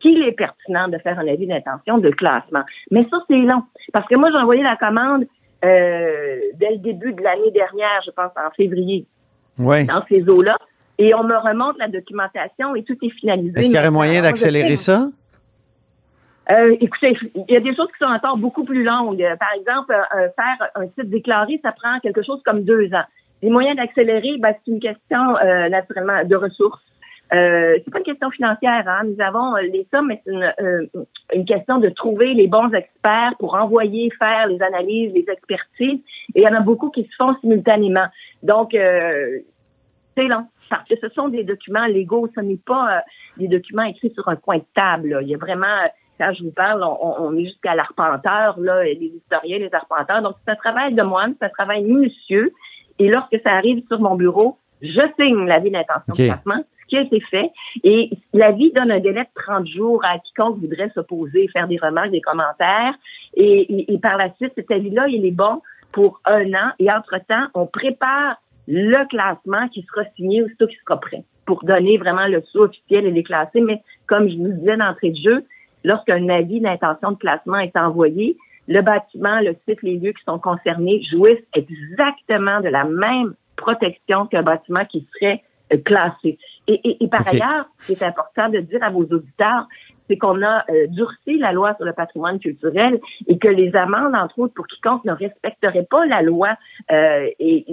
qu'il 0.00 0.22
est 0.22 0.32
pertinent 0.32 0.88
de 0.88 0.98
faire 0.98 1.18
un 1.18 1.28
avis 1.28 1.46
d'intention 1.46 1.98
de 1.98 2.10
classement. 2.10 2.62
Mais 2.90 3.06
ça, 3.10 3.18
c'est 3.28 3.36
long. 3.36 3.62
Parce 3.92 4.08
que 4.08 4.14
moi, 4.14 4.30
j'ai 4.30 4.38
envoyé 4.38 4.62
la 4.62 4.76
commande 4.76 5.26
euh, 5.64 6.38
dès 6.54 6.70
le 6.70 6.78
début 6.78 7.12
de 7.12 7.22
l'année 7.22 7.50
dernière, 7.50 8.00
je 8.06 8.10
pense 8.10 8.32
en 8.36 8.50
février, 8.56 9.06
ouais. 9.58 9.84
dans 9.84 10.02
ces 10.08 10.26
eaux-là 10.28 10.56
et 10.98 11.14
on 11.14 11.24
me 11.24 11.36
remonte 11.36 11.76
la 11.78 11.88
documentation 11.88 12.74
et 12.74 12.84
tout 12.84 12.96
est 13.02 13.10
finalisé. 13.10 13.58
Est-ce 13.58 13.66
qu'il 13.66 13.76
y 13.76 13.78
aurait 13.78 13.90
moyen 13.90 14.22
d'accélérer 14.22 14.76
ça? 14.76 15.08
Euh, 16.50 16.76
écoutez, 16.80 17.16
il 17.34 17.54
y 17.54 17.56
a 17.56 17.60
des 17.60 17.74
choses 17.74 17.88
qui 17.88 18.04
sont 18.04 18.10
encore 18.10 18.36
beaucoup 18.36 18.64
plus 18.64 18.84
longues. 18.84 19.24
Par 19.40 19.48
exemple, 19.58 19.92
euh, 19.92 20.28
faire 20.36 20.68
un 20.74 20.86
site 20.88 21.10
déclaré, 21.10 21.58
ça 21.62 21.72
prend 21.72 21.98
quelque 22.00 22.22
chose 22.22 22.40
comme 22.44 22.64
deux 22.64 22.92
ans. 22.92 23.04
Les 23.42 23.50
moyens 23.50 23.76
d'accélérer, 23.76 24.36
ben, 24.38 24.54
c'est 24.54 24.70
une 24.70 24.80
question 24.80 25.36
euh, 25.38 25.68
naturellement 25.68 26.22
de 26.24 26.36
ressources. 26.36 26.82
Euh, 27.32 27.78
c'est 27.82 27.90
pas 27.90 27.98
une 27.98 28.04
question 28.04 28.30
financière. 28.30 28.84
Hein. 28.86 29.04
Nous 29.04 29.20
avons 29.24 29.56
les 29.56 29.86
sommes, 29.92 30.08
mais 30.08 30.20
c'est 30.24 30.32
une, 30.32 30.88
une, 31.34 31.44
question 31.46 31.78
de 31.78 31.88
trouver 31.88 32.34
les 32.34 32.46
bons 32.46 32.70
experts 32.72 33.32
pour 33.38 33.54
envoyer 33.54 34.10
faire 34.18 34.46
les 34.46 34.60
analyses, 34.62 35.12
les 35.14 35.24
expertises. 35.32 36.00
Et 36.34 36.40
il 36.40 36.42
y 36.42 36.48
en 36.48 36.54
a 36.54 36.60
beaucoup 36.60 36.90
qui 36.90 37.04
se 37.04 37.16
font 37.16 37.34
simultanément. 37.40 38.06
Donc, 38.42 38.76
c'est 40.16 40.28
long 40.28 40.46
parce 40.70 40.88
que 40.88 40.94
ce 41.00 41.08
sont 41.10 41.28
des 41.28 41.44
documents 41.44 41.86
légaux, 41.86 42.28
ce 42.34 42.40
n'est 42.40 42.60
pas 42.64 42.96
euh, 42.96 43.00
des 43.36 43.48
documents 43.48 43.84
écrits 43.84 44.12
sur 44.14 44.28
un 44.28 44.36
coin 44.36 44.58
de 44.58 44.64
table. 44.74 45.18
Il 45.22 45.28
y 45.28 45.34
a 45.34 45.38
vraiment, 45.38 45.78
quand 46.18 46.32
je 46.36 46.44
vous 46.44 46.52
parle, 46.52 46.82
on, 46.82 47.36
est 47.36 47.44
jusqu'à 47.44 47.74
l'arpenteur, 47.74 48.58
là, 48.58 48.84
les 48.84 49.12
historiens, 49.16 49.58
les 49.58 49.74
arpenteurs. 49.74 50.22
Donc, 50.22 50.36
c'est 50.44 50.52
un 50.52 50.56
travail 50.56 50.94
de 50.94 51.02
moine, 51.02 51.34
c'est 51.38 51.46
un 51.46 51.50
travail 51.50 51.84
minutieux. 51.84 52.52
Et 52.98 53.08
lorsque 53.08 53.38
ça 53.42 53.52
arrive 53.52 53.84
sur 53.88 54.00
mon 54.00 54.14
bureau, 54.14 54.58
je 54.80 55.00
signe 55.18 55.46
l'avis 55.46 55.70
d'intention 55.70 56.12
de 56.12 56.28
traitement, 56.28 56.62
ce 56.82 56.86
qui 56.86 56.96
a 56.96 57.00
été 57.02 57.20
fait. 57.20 57.50
Et 57.82 58.10
l'avis 58.32 58.72
donne 58.72 58.90
un 58.90 59.00
délai 59.00 59.22
de 59.22 59.42
30 59.42 59.66
jours 59.66 60.04
à 60.04 60.18
quiconque 60.18 60.58
voudrait 60.58 60.90
s'opposer, 60.90 61.48
faire 61.48 61.68
des 61.68 61.78
remarques, 61.78 62.10
des 62.10 62.20
commentaires. 62.20 62.94
Et, 63.34 63.92
et 63.92 63.98
par 63.98 64.16
la 64.16 64.32
suite, 64.34 64.52
cet 64.54 64.70
avis-là, 64.70 65.06
il 65.08 65.24
est 65.26 65.32
bon 65.32 65.60
pour 65.92 66.20
un 66.24 66.52
an. 66.54 66.70
Et 66.78 66.90
entre-temps, 66.90 67.46
on 67.54 67.66
prépare 67.66 68.36
le 68.66 69.06
classement 69.08 69.68
qui 69.68 69.82
sera 69.82 70.04
signé 70.16 70.42
aussitôt 70.42 70.66
qui 70.66 70.76
sera 70.76 70.98
prêt 70.98 71.24
pour 71.46 71.64
donner 71.64 71.98
vraiment 71.98 72.26
le 72.26 72.42
sous 72.42 72.60
officiel 72.60 73.06
et 73.06 73.10
les 73.10 73.22
classer. 73.22 73.60
Mais 73.60 73.82
comme 74.06 74.28
je 74.28 74.36
vous 74.36 74.52
disais 74.52 74.76
d'entrée 74.76 75.10
de 75.10 75.16
jeu, 75.16 75.44
lorsqu'un 75.84 76.28
avis 76.28 76.60
d'intention 76.60 77.12
de 77.12 77.18
classement 77.18 77.58
est 77.58 77.76
envoyé, 77.76 78.36
le 78.66 78.80
bâtiment, 78.80 79.40
le 79.40 79.54
site, 79.68 79.82
les 79.82 79.98
lieux 79.98 80.12
qui 80.12 80.24
sont 80.24 80.38
concernés 80.38 81.02
jouissent 81.10 81.44
exactement 81.54 82.60
de 82.60 82.68
la 82.68 82.84
même 82.84 83.34
protection 83.56 84.26
qu'un 84.26 84.42
bâtiment 84.42 84.84
qui 84.86 85.06
serait 85.14 85.42
euh, 85.72 85.78
classé. 85.78 86.38
Et, 86.66 87.08
par 87.08 87.28
ailleurs, 87.28 87.66
c'est 87.78 88.02
important 88.02 88.48
de 88.48 88.60
dire 88.60 88.82
à 88.82 88.88
vos 88.88 89.02
auditeurs, 89.02 89.68
c'est 90.08 90.16
qu'on 90.16 90.42
a 90.42 90.64
euh, 90.70 90.86
durci 90.88 91.38
la 91.38 91.52
loi 91.52 91.74
sur 91.76 91.84
le 91.84 91.92
patrimoine 91.92 92.38
culturel 92.38 93.00
et 93.26 93.38
que 93.38 93.48
les 93.48 93.74
amendes, 93.74 94.14
entre 94.14 94.38
autres, 94.38 94.54
pour 94.54 94.66
quiconque 94.66 95.04
ne 95.04 95.12
respecterait 95.12 95.86
pas 95.88 96.06
la 96.06 96.22
loi, 96.22 96.56
euh, 96.90 97.26
et, 97.38 97.64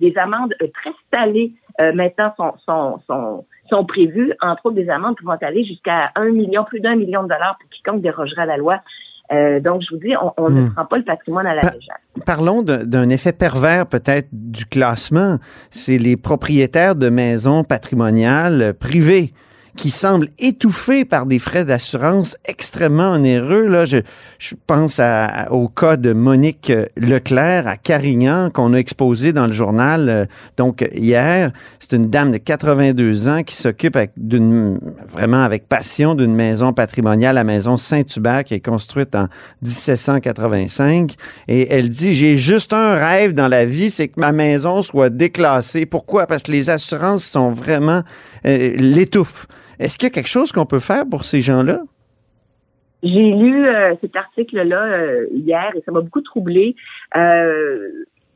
des 0.00 0.16
amendes 0.16 0.54
très 0.58 0.92
salées 1.12 1.52
euh, 1.80 1.92
maintenant 1.92 2.32
sont, 2.36 2.52
sont, 2.64 3.00
sont, 3.06 3.44
sont 3.68 3.84
prévues, 3.84 4.32
entre 4.40 4.66
autres 4.66 4.76
des 4.76 4.88
amendes 4.90 5.16
qui 5.18 5.24
vont 5.24 5.32
aller 5.32 5.64
jusqu'à 5.64 6.12
un 6.14 6.30
million, 6.30 6.64
plus 6.64 6.80
d'un 6.80 6.96
million 6.96 7.22
de 7.22 7.28
dollars 7.28 7.56
pour 7.60 7.70
quiconque 7.70 8.02
dérogerait 8.02 8.42
à 8.42 8.46
la 8.46 8.56
loi. 8.56 8.80
Euh, 9.32 9.58
donc, 9.58 9.82
je 9.82 9.94
vous 9.94 10.00
dis, 10.00 10.14
on, 10.36 10.50
ne 10.50 10.60
hmm. 10.60 10.74
prend 10.74 10.84
pas 10.84 10.98
le 10.98 11.04
patrimoine 11.04 11.46
à 11.46 11.54
la 11.54 11.62
légère. 11.62 11.96
Parlons 12.26 12.62
d'un 12.62 13.08
effet 13.08 13.32
pervers 13.32 13.86
peut-être 13.86 14.28
du 14.32 14.66
classement. 14.66 15.38
C'est 15.70 15.98
les 15.98 16.16
propriétaires 16.16 16.94
de 16.94 17.08
maisons 17.08 17.64
patrimoniales 17.64 18.74
privées 18.74 19.32
qui 19.76 19.90
semble 19.90 20.28
étouffé 20.38 21.04
par 21.04 21.26
des 21.26 21.38
frais 21.38 21.64
d'assurance 21.64 22.36
extrêmement 22.44 23.12
onéreux. 23.12 23.66
Là, 23.66 23.86
je, 23.86 23.98
je 24.38 24.54
pense 24.66 25.00
à, 25.00 25.48
au 25.50 25.68
cas 25.68 25.96
de 25.96 26.12
Monique 26.12 26.72
Leclerc 26.96 27.66
à 27.66 27.76
Carignan 27.76 28.50
qu'on 28.50 28.72
a 28.74 28.76
exposé 28.76 29.32
dans 29.32 29.46
le 29.46 29.52
journal 29.52 30.08
euh, 30.08 30.24
donc 30.56 30.88
hier. 30.94 31.50
C'est 31.80 31.96
une 31.96 32.08
dame 32.08 32.30
de 32.30 32.38
82 32.38 33.28
ans 33.28 33.42
qui 33.42 33.56
s'occupe 33.56 33.98
d'une 34.16 34.78
vraiment 35.12 35.42
avec 35.42 35.68
passion 35.68 36.14
d'une 36.14 36.34
maison 36.34 36.72
patrimoniale, 36.72 37.34
la 37.34 37.44
maison 37.44 37.76
Saint-Hubert 37.76 38.44
qui 38.44 38.54
est 38.54 38.64
construite 38.64 39.14
en 39.14 39.28
1785 39.62 41.14
et 41.48 41.72
elle 41.72 41.88
dit 41.88 42.14
j'ai 42.14 42.36
juste 42.36 42.72
un 42.72 42.94
rêve 42.94 43.34
dans 43.34 43.48
la 43.48 43.64
vie, 43.64 43.90
c'est 43.90 44.08
que 44.08 44.20
ma 44.20 44.32
maison 44.32 44.82
soit 44.82 45.10
déclassée. 45.10 45.86
Pourquoi? 45.86 46.26
Parce 46.26 46.44
que 46.44 46.52
les 46.52 46.70
assurances 46.70 47.24
sont 47.24 47.50
vraiment 47.50 48.02
euh, 48.46 48.72
l'étouffent. 48.76 49.46
Est-ce 49.78 49.98
qu'il 49.98 50.08
y 50.08 50.12
a 50.12 50.14
quelque 50.14 50.28
chose 50.28 50.52
qu'on 50.52 50.66
peut 50.66 50.80
faire 50.80 51.04
pour 51.08 51.24
ces 51.24 51.42
gens-là? 51.42 51.80
J'ai 53.04 53.32
lu 53.32 53.68
euh, 53.68 53.94
cet 54.00 54.16
article-là 54.16 54.82
euh, 54.82 55.26
hier 55.30 55.70
et 55.74 55.82
ça 55.82 55.92
m'a 55.92 56.00
beaucoup 56.00 56.22
troublé. 56.22 56.74
Euh, 57.16 57.90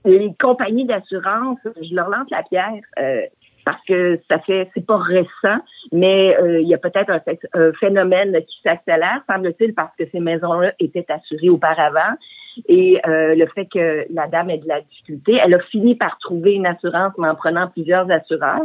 les 0.05 0.31
compagnies 0.39 0.85
d'assurance, 0.85 1.59
je 1.65 1.95
leur 1.95 2.11
lance 2.11 2.29
la 2.31 2.43
pierre 2.43 2.83
parce 3.65 3.83
que 3.87 4.21
ça 4.29 4.39
fait, 4.41 4.71
c'est 4.75 4.87
pas 4.87 4.97
récent, 4.97 5.59
mais 5.93 6.35
il 6.61 6.67
y 6.67 6.73
a 6.73 6.79
peut-être 6.79 7.11
un, 7.53 7.73
phénomène 7.73 8.33
qui 8.47 8.61
s'accélère, 8.63 9.23
semble-t-il, 9.29 9.75
parce 9.75 9.95
que 9.99 10.05
ces 10.11 10.21
maisons-là 10.21 10.73
étaient 10.79 11.05
assurées 11.11 11.51
auparavant. 11.51 12.15
Et 12.69 12.99
le 13.05 13.47
fait 13.55 13.67
que 13.67 14.07
la 14.11 14.29
dame 14.29 14.49
ait 14.49 14.59
de 14.59 14.69
la 14.69 14.81
difficulté, 14.81 15.39
elle 15.45 15.53
a 15.53 15.61
fini 15.61 15.97
par 15.97 16.17
trouver 16.19 16.55
une 16.55 16.67
assurance, 16.67 17.13
en 17.19 17.35
prenant 17.35 17.69
plusieurs 17.69 18.11
assureurs. 18.11 18.65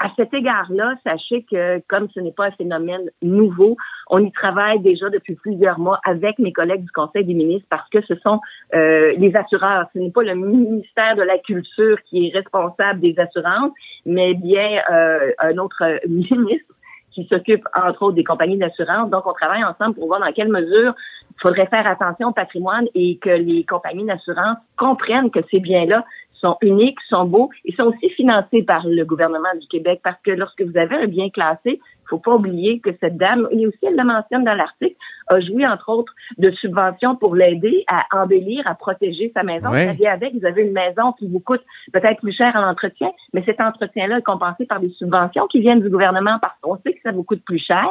À 0.00 0.10
cet 0.16 0.32
égard-là, 0.32 0.94
sachez 1.04 1.44
que 1.50 1.78
comme 1.86 2.08
ce 2.14 2.20
n'est 2.20 2.32
pas 2.32 2.46
un 2.46 2.50
phénomène 2.52 3.10
nouveau, 3.20 3.76
on 4.08 4.18
y 4.18 4.32
travaille 4.32 4.80
déjà 4.80 5.10
depuis 5.10 5.34
plusieurs 5.34 5.78
mois 5.78 6.00
avec 6.04 6.38
mes 6.38 6.52
collègues 6.54 6.84
du 6.84 6.90
Conseil 6.90 7.24
des 7.26 7.34
ministres 7.34 7.66
parce 7.68 7.88
que 7.90 8.00
ce 8.06 8.14
sont 8.16 8.40
euh, 8.74 9.12
les 9.18 9.36
assureurs. 9.36 9.86
Ce 9.92 9.98
n'est 9.98 10.10
pas 10.10 10.22
le 10.22 10.34
ministère 10.34 11.16
de 11.16 11.22
la 11.22 11.38
Culture 11.38 11.98
qui 12.08 12.26
est 12.28 12.34
responsable 12.34 13.00
des 13.00 13.14
assurances, 13.18 13.72
mais 14.06 14.32
bien 14.32 14.80
euh, 14.90 15.32
un 15.38 15.58
autre 15.58 15.84
ministre 16.08 16.74
qui 17.12 17.26
s'occupe 17.26 17.66
entre 17.74 18.02
autres 18.04 18.14
des 18.14 18.24
compagnies 18.24 18.56
d'assurance. 18.56 19.10
Donc, 19.10 19.26
on 19.26 19.32
travaille 19.34 19.64
ensemble 19.64 19.96
pour 19.96 20.06
voir 20.06 20.20
dans 20.20 20.32
quelle 20.32 20.48
mesure 20.48 20.94
il 21.30 21.40
faudrait 21.42 21.66
faire 21.66 21.86
attention 21.86 22.28
au 22.28 22.32
patrimoine 22.32 22.86
et 22.94 23.18
que 23.18 23.30
les 23.30 23.64
compagnies 23.64 24.06
d'assurance 24.06 24.56
comprennent 24.78 25.30
que 25.30 25.40
ces 25.50 25.60
biens-là 25.60 26.04
sont 26.40 26.56
uniques, 26.62 26.98
sont 27.08 27.24
beaux 27.24 27.50
et 27.64 27.72
sont 27.74 27.84
aussi 27.84 28.10
financés 28.10 28.62
par 28.62 28.86
le 28.86 29.04
gouvernement 29.04 29.54
du 29.60 29.66
Québec 29.68 30.00
parce 30.02 30.20
que 30.24 30.30
lorsque 30.30 30.62
vous 30.62 30.76
avez 30.76 30.96
un 30.96 31.06
bien 31.06 31.30
classé, 31.30 31.80
il 31.80 32.08
faut 32.08 32.18
pas 32.18 32.34
oublier 32.34 32.80
que 32.80 32.90
cette 33.00 33.16
dame, 33.16 33.46
et 33.52 33.66
aussi 33.66 33.78
elle 33.82 33.96
le 33.96 34.04
mentionne 34.04 34.42
dans 34.44 34.54
l'article, 34.54 34.96
a 35.28 35.38
joui 35.40 35.64
entre 35.64 35.88
autres 35.90 36.12
de 36.38 36.50
subventions 36.50 37.14
pour 37.14 37.36
l'aider 37.36 37.84
à 37.86 38.04
embellir, 38.12 38.66
à 38.66 38.74
protéger 38.74 39.30
sa 39.34 39.44
maison. 39.44 39.70
Ouais. 39.70 39.94
Vous 39.96 40.06
avec, 40.06 40.34
vous 40.34 40.44
avez 40.44 40.62
une 40.62 40.72
maison 40.72 41.12
qui 41.12 41.28
vous 41.28 41.38
coûte 41.38 41.62
peut-être 41.92 42.20
plus 42.20 42.36
cher 42.36 42.52
en 42.56 42.68
entretien, 42.68 43.10
mais 43.32 43.44
cet 43.44 43.60
entretien-là 43.60 44.18
est 44.18 44.22
compensé 44.22 44.66
par 44.66 44.80
des 44.80 44.90
subventions 44.98 45.46
qui 45.46 45.60
viennent 45.60 45.82
du 45.82 45.88
gouvernement 45.88 46.38
parce 46.40 46.58
qu'on 46.60 46.76
sait 46.78 46.94
que 46.94 47.00
ça 47.04 47.12
vous 47.12 47.22
coûte 47.22 47.44
plus 47.44 47.64
cher. 47.64 47.88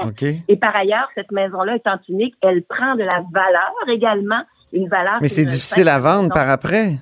Et 0.50 0.58
par 0.58 0.76
ailleurs, 0.76 1.08
cette 1.16 1.32
maison-là 1.32 1.78
étant 1.78 1.98
unique, 2.10 2.36
elle 2.42 2.64
prend 2.64 2.96
de 2.96 3.04
la 3.04 3.24
valeur 3.32 3.74
également, 3.88 4.42
une 4.74 4.90
valeur. 4.90 5.20
Mais 5.22 5.30
c'est 5.30 5.46
difficile 5.46 5.88
à 5.88 5.98
vendre 5.98 6.34
par 6.34 6.50
après. 6.50 7.00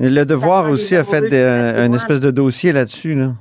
Le 0.00 0.24
devoir 0.24 0.70
aussi 0.70 0.96
a 0.96 1.04
fait 1.04 1.32
un 1.34 1.92
espèce 1.92 2.20
de 2.20 2.30
dossier 2.30 2.72
là-dessus. 2.72 3.14
Là. 3.14 3.32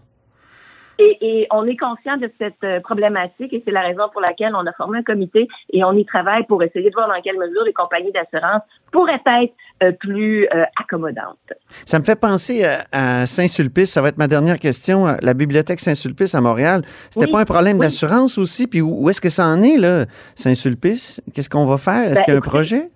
Et, 1.00 1.18
et, 1.22 1.48
on 1.52 1.66
est 1.66 1.78
conscient 1.78 2.18
de 2.18 2.30
cette 2.40 2.64
euh, 2.64 2.80
problématique 2.80 3.54
et 3.54 3.62
c'est 3.64 3.72
la 3.72 3.82
raison 3.82 4.10
pour 4.12 4.22
laquelle 4.22 4.54
on 4.56 4.66
a 4.66 4.74
formé 4.74 5.00
un 5.00 5.04
comité 5.04 5.48
et 5.72 5.84
on 5.84 5.94
y 5.94 6.06
travaille 6.06 6.44
pour 6.48 6.64
essayer 6.64 6.90
de 6.90 6.96
voir 6.96 7.08
dans 7.08 7.22
quelle 7.22 7.38
mesure 7.38 7.64
les 7.66 7.74
compagnies 7.74 8.12
d'assurance 8.12 8.64
pourraient 8.92 9.22
être 9.44 9.54
euh, 9.84 9.92
plus 9.92 10.46
euh, 10.46 10.64
accommodantes. 10.82 11.38
Ça 11.86 12.00
me 12.00 12.04
fait 12.04 12.20
penser 12.20 12.66
à, 12.92 13.28
Saint-Sulpice. 13.28 13.92
Ça 13.92 14.02
va 14.02 14.10
être 14.10 14.18
ma 14.18 14.28
dernière 14.28 14.58
question. 14.58 15.06
La 15.22 15.34
bibliothèque 15.36 15.80
Saint-Sulpice 15.80 16.34
à 16.34 16.42
Montréal, 16.42 16.82
c'était 17.12 17.32
pas 17.32 17.42
un 17.42 17.46
problème 17.46 17.78
d'assurance 17.78 18.38
aussi? 18.38 18.66
Puis 18.66 18.82
où, 18.82 19.08
est-ce 19.10 19.22
que 19.22 19.30
ça 19.30 19.46
en 19.46 19.62
est, 19.62 19.78
là, 19.78 20.06
Saint-Sulpice? 20.36 21.22
Qu'est-ce 21.34 21.50
qu'on 21.50 21.66
va 21.66 21.78
faire? 21.78 22.12
Est-ce 22.12 22.16
ben, 22.16 22.22
qu'il 22.24 22.34
y 22.34 22.36
a 22.36 22.40
un 22.40 22.42
projet? 22.42 22.90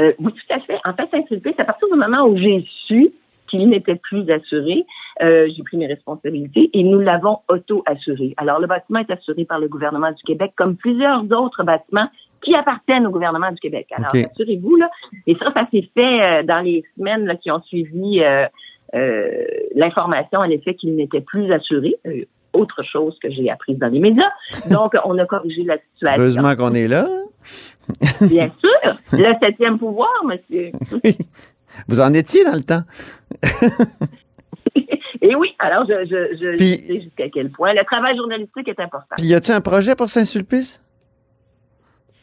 Euh, 0.00 0.12
oui, 0.18 0.32
tout 0.32 0.54
à 0.54 0.60
fait. 0.60 0.78
En 0.84 0.94
fait, 0.94 1.08
Saint-Sulpice, 1.10 1.58
à 1.58 1.64
partir 1.64 1.88
du 1.92 1.98
moment 1.98 2.26
où 2.26 2.36
j'ai 2.36 2.64
su 2.86 3.12
qu'il 3.48 3.68
n'était 3.68 3.96
plus 3.96 4.30
assuré, 4.30 4.86
euh, 5.22 5.48
j'ai 5.54 5.62
pris 5.64 5.76
mes 5.76 5.86
responsabilités 5.86 6.70
et 6.72 6.84
nous 6.84 7.00
l'avons 7.00 7.38
auto-assuré. 7.48 8.34
Alors, 8.36 8.60
le 8.60 8.66
bâtiment 8.66 9.00
est 9.00 9.10
assuré 9.10 9.44
par 9.44 9.58
le 9.58 9.68
gouvernement 9.68 10.12
du 10.12 10.22
Québec, 10.22 10.52
comme 10.56 10.76
plusieurs 10.76 11.24
autres 11.32 11.64
bâtiments 11.64 12.08
qui 12.42 12.54
appartiennent 12.54 13.06
au 13.06 13.10
gouvernement 13.10 13.50
du 13.50 13.58
Québec. 13.58 13.88
Alors, 13.92 14.12
assurez-vous, 14.14 14.76
là. 14.76 14.88
Et 15.26 15.34
ça, 15.36 15.52
ça 15.52 15.66
s'est 15.70 15.90
fait 15.94 16.22
euh, 16.22 16.42
dans 16.44 16.60
les 16.60 16.84
semaines 16.96 17.26
là, 17.26 17.34
qui 17.36 17.50
ont 17.50 17.60
suivi 17.62 18.22
l'information, 19.74 20.40
en 20.40 20.50
effet, 20.50 20.74
qu'il 20.74 20.94
n'était 20.96 21.20
plus 21.20 21.52
assuré. 21.52 21.96
autre 22.52 22.82
chose 22.82 23.16
que 23.20 23.30
j'ai 23.30 23.50
apprise 23.50 23.78
dans 23.78 23.88
les 23.88 24.00
médias. 24.00 24.30
Donc, 24.70 24.94
on 25.04 25.18
a 25.18 25.26
corrigé 25.26 25.64
la 25.64 25.78
situation. 25.78 26.22
Heureusement 26.22 26.54
qu'on 26.56 26.74
est 26.74 26.88
là. 26.88 27.06
Bien 28.22 28.50
sûr. 28.60 28.94
Le 29.12 29.34
septième 29.40 29.78
pouvoir, 29.78 30.10
monsieur. 30.24 30.72
Vous 31.88 32.00
en 32.00 32.12
étiez 32.12 32.44
dans 32.44 32.54
le 32.54 32.62
temps. 32.62 32.82
Et 35.22 35.34
oui, 35.34 35.54
alors 35.58 35.84
je, 35.86 36.06
je, 36.06 36.36
je, 36.40 36.58
sais 36.58 37.00
jusqu'à 37.00 37.28
quel 37.28 37.50
point 37.50 37.74
le 37.74 37.84
travail 37.84 38.16
journalistique 38.16 38.68
est 38.68 38.80
important. 38.80 39.16
Puis 39.18 39.26
y 39.26 39.34
a-t-il 39.34 39.54
un 39.54 39.60
projet 39.60 39.94
pour 39.94 40.08
Saint-Sulpice? 40.08 40.82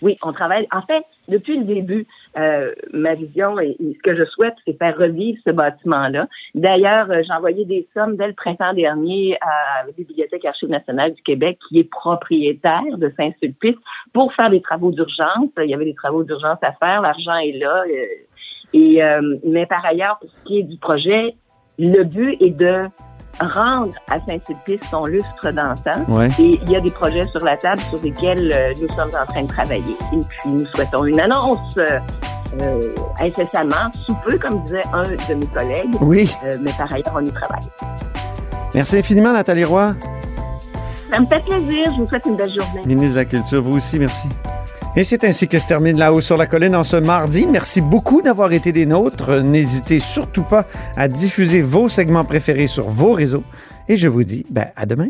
Oui, 0.01 0.17
on 0.23 0.33
travaille. 0.33 0.67
En 0.71 0.81
fait, 0.81 1.03
depuis 1.27 1.57
le 1.57 1.65
début, 1.65 2.07
euh, 2.37 2.73
ma 2.93 3.15
vision 3.15 3.59
et, 3.59 3.75
ce 3.79 4.01
que 4.01 4.15
je 4.15 4.23
souhaite, 4.25 4.55
c'est 4.65 4.77
faire 4.77 4.97
revivre 4.97 5.37
ce 5.45 5.51
bâtiment-là. 5.51 6.27
D'ailleurs, 6.55 7.11
euh, 7.11 7.21
j'ai 7.25 7.33
envoyé 7.33 7.65
des 7.65 7.87
sommes 7.93 8.15
dès 8.15 8.27
le 8.27 8.33
printemps 8.33 8.73
dernier 8.73 9.37
à 9.41 9.85
la 9.85 9.91
Bibliothèque 9.91 10.45
Archives 10.45 10.69
nationale 10.69 11.13
du 11.13 11.21
Québec, 11.23 11.57
qui 11.67 11.79
est 11.79 11.89
propriétaire 11.89 12.97
de 12.97 13.11
Saint-Sulpice, 13.17 13.75
pour 14.13 14.33
faire 14.33 14.49
des 14.49 14.61
travaux 14.61 14.91
d'urgence. 14.91 15.49
Il 15.57 15.69
y 15.69 15.73
avait 15.73 15.85
des 15.85 15.95
travaux 15.95 16.23
d'urgence 16.23 16.59
à 16.61 16.71
faire. 16.73 17.01
L'argent 17.01 17.35
est 17.37 17.57
là. 17.57 17.83
Euh, 17.87 18.05
et 18.73 19.01
mais 19.45 19.65
par 19.65 19.85
ailleurs, 19.85 20.19
pour 20.19 20.29
ce 20.29 20.43
qui 20.45 20.59
est 20.59 20.63
du 20.63 20.77
projet, 20.77 21.35
le 21.79 22.03
but 22.03 22.35
est 22.41 22.51
de 22.51 22.89
rendre 23.39 23.93
à 24.09 24.19
Saint-Sulpice 24.27 24.81
son 24.89 25.05
lustre 25.05 25.51
d'antan. 25.51 26.05
Et 26.39 26.59
il 26.61 26.69
y 26.69 26.75
a 26.75 26.81
des 26.81 26.91
projets 26.91 27.23
sur 27.25 27.43
la 27.43 27.57
table 27.57 27.81
sur 27.89 28.01
lesquels 28.03 28.51
euh, 28.53 28.73
nous 28.81 28.87
sommes 28.95 29.11
en 29.19 29.25
train 29.31 29.43
de 29.43 29.47
travailler. 29.47 29.95
Et 30.13 30.19
puis, 30.19 30.49
nous 30.49 30.65
souhaitons 30.73 31.05
une 31.05 31.19
annonce 31.19 31.77
euh, 31.77 31.99
euh 32.61 32.93
incessamment, 33.19 33.91
sous 34.05 34.15
peu, 34.25 34.37
comme 34.37 34.63
disait 34.63 34.81
un 34.93 35.03
de 35.03 35.33
mes 35.33 35.47
collègues. 35.47 35.95
Oui. 36.01 36.31
Euh, 36.45 36.53
mais 36.61 36.71
par 36.77 36.91
ailleurs, 36.91 37.13
on 37.15 37.25
y 37.25 37.31
travaille. 37.31 37.67
Merci 38.73 38.97
infiniment, 38.97 39.33
Nathalie 39.33 39.65
Roy. 39.65 39.95
Ça 41.09 41.19
me 41.19 41.25
fait 41.25 41.43
plaisir. 41.43 41.91
Je 41.93 42.01
vous 42.01 42.07
souhaite 42.07 42.25
une 42.25 42.35
belle 42.35 42.53
journée. 42.53 42.81
Ministre 42.85 43.15
de 43.15 43.19
la 43.19 43.25
Culture, 43.25 43.61
vous 43.61 43.77
aussi, 43.77 43.97
merci. 43.97 44.27
Et 44.97 45.03
c'est 45.03 45.23
ainsi 45.23 45.47
que 45.47 45.59
se 45.59 45.67
termine 45.67 45.99
La 45.99 46.11
haut 46.11 46.21
sur 46.21 46.37
la 46.37 46.47
colline 46.47 46.75
en 46.75 46.83
ce 46.83 46.95
mardi. 46.95 47.45
Merci 47.45 47.81
beaucoup 47.81 48.23
d'avoir 48.23 48.51
été 48.51 48.71
des 48.71 48.87
nôtres. 48.87 49.43
N'hésitez 49.43 49.99
surtout 49.99 50.41
pas 50.41 50.65
à 50.95 51.07
diffuser 51.07 51.61
vos 51.61 51.87
segments 51.87 52.25
préférés 52.25 52.65
sur 52.65 52.89
vos 52.89 53.11
réseaux. 53.11 53.43
Et 53.87 53.95
je 53.95 54.07
vous 54.07 54.23
dis 54.23 54.43
ben, 54.49 54.69
à 54.75 54.87
demain. 54.87 55.09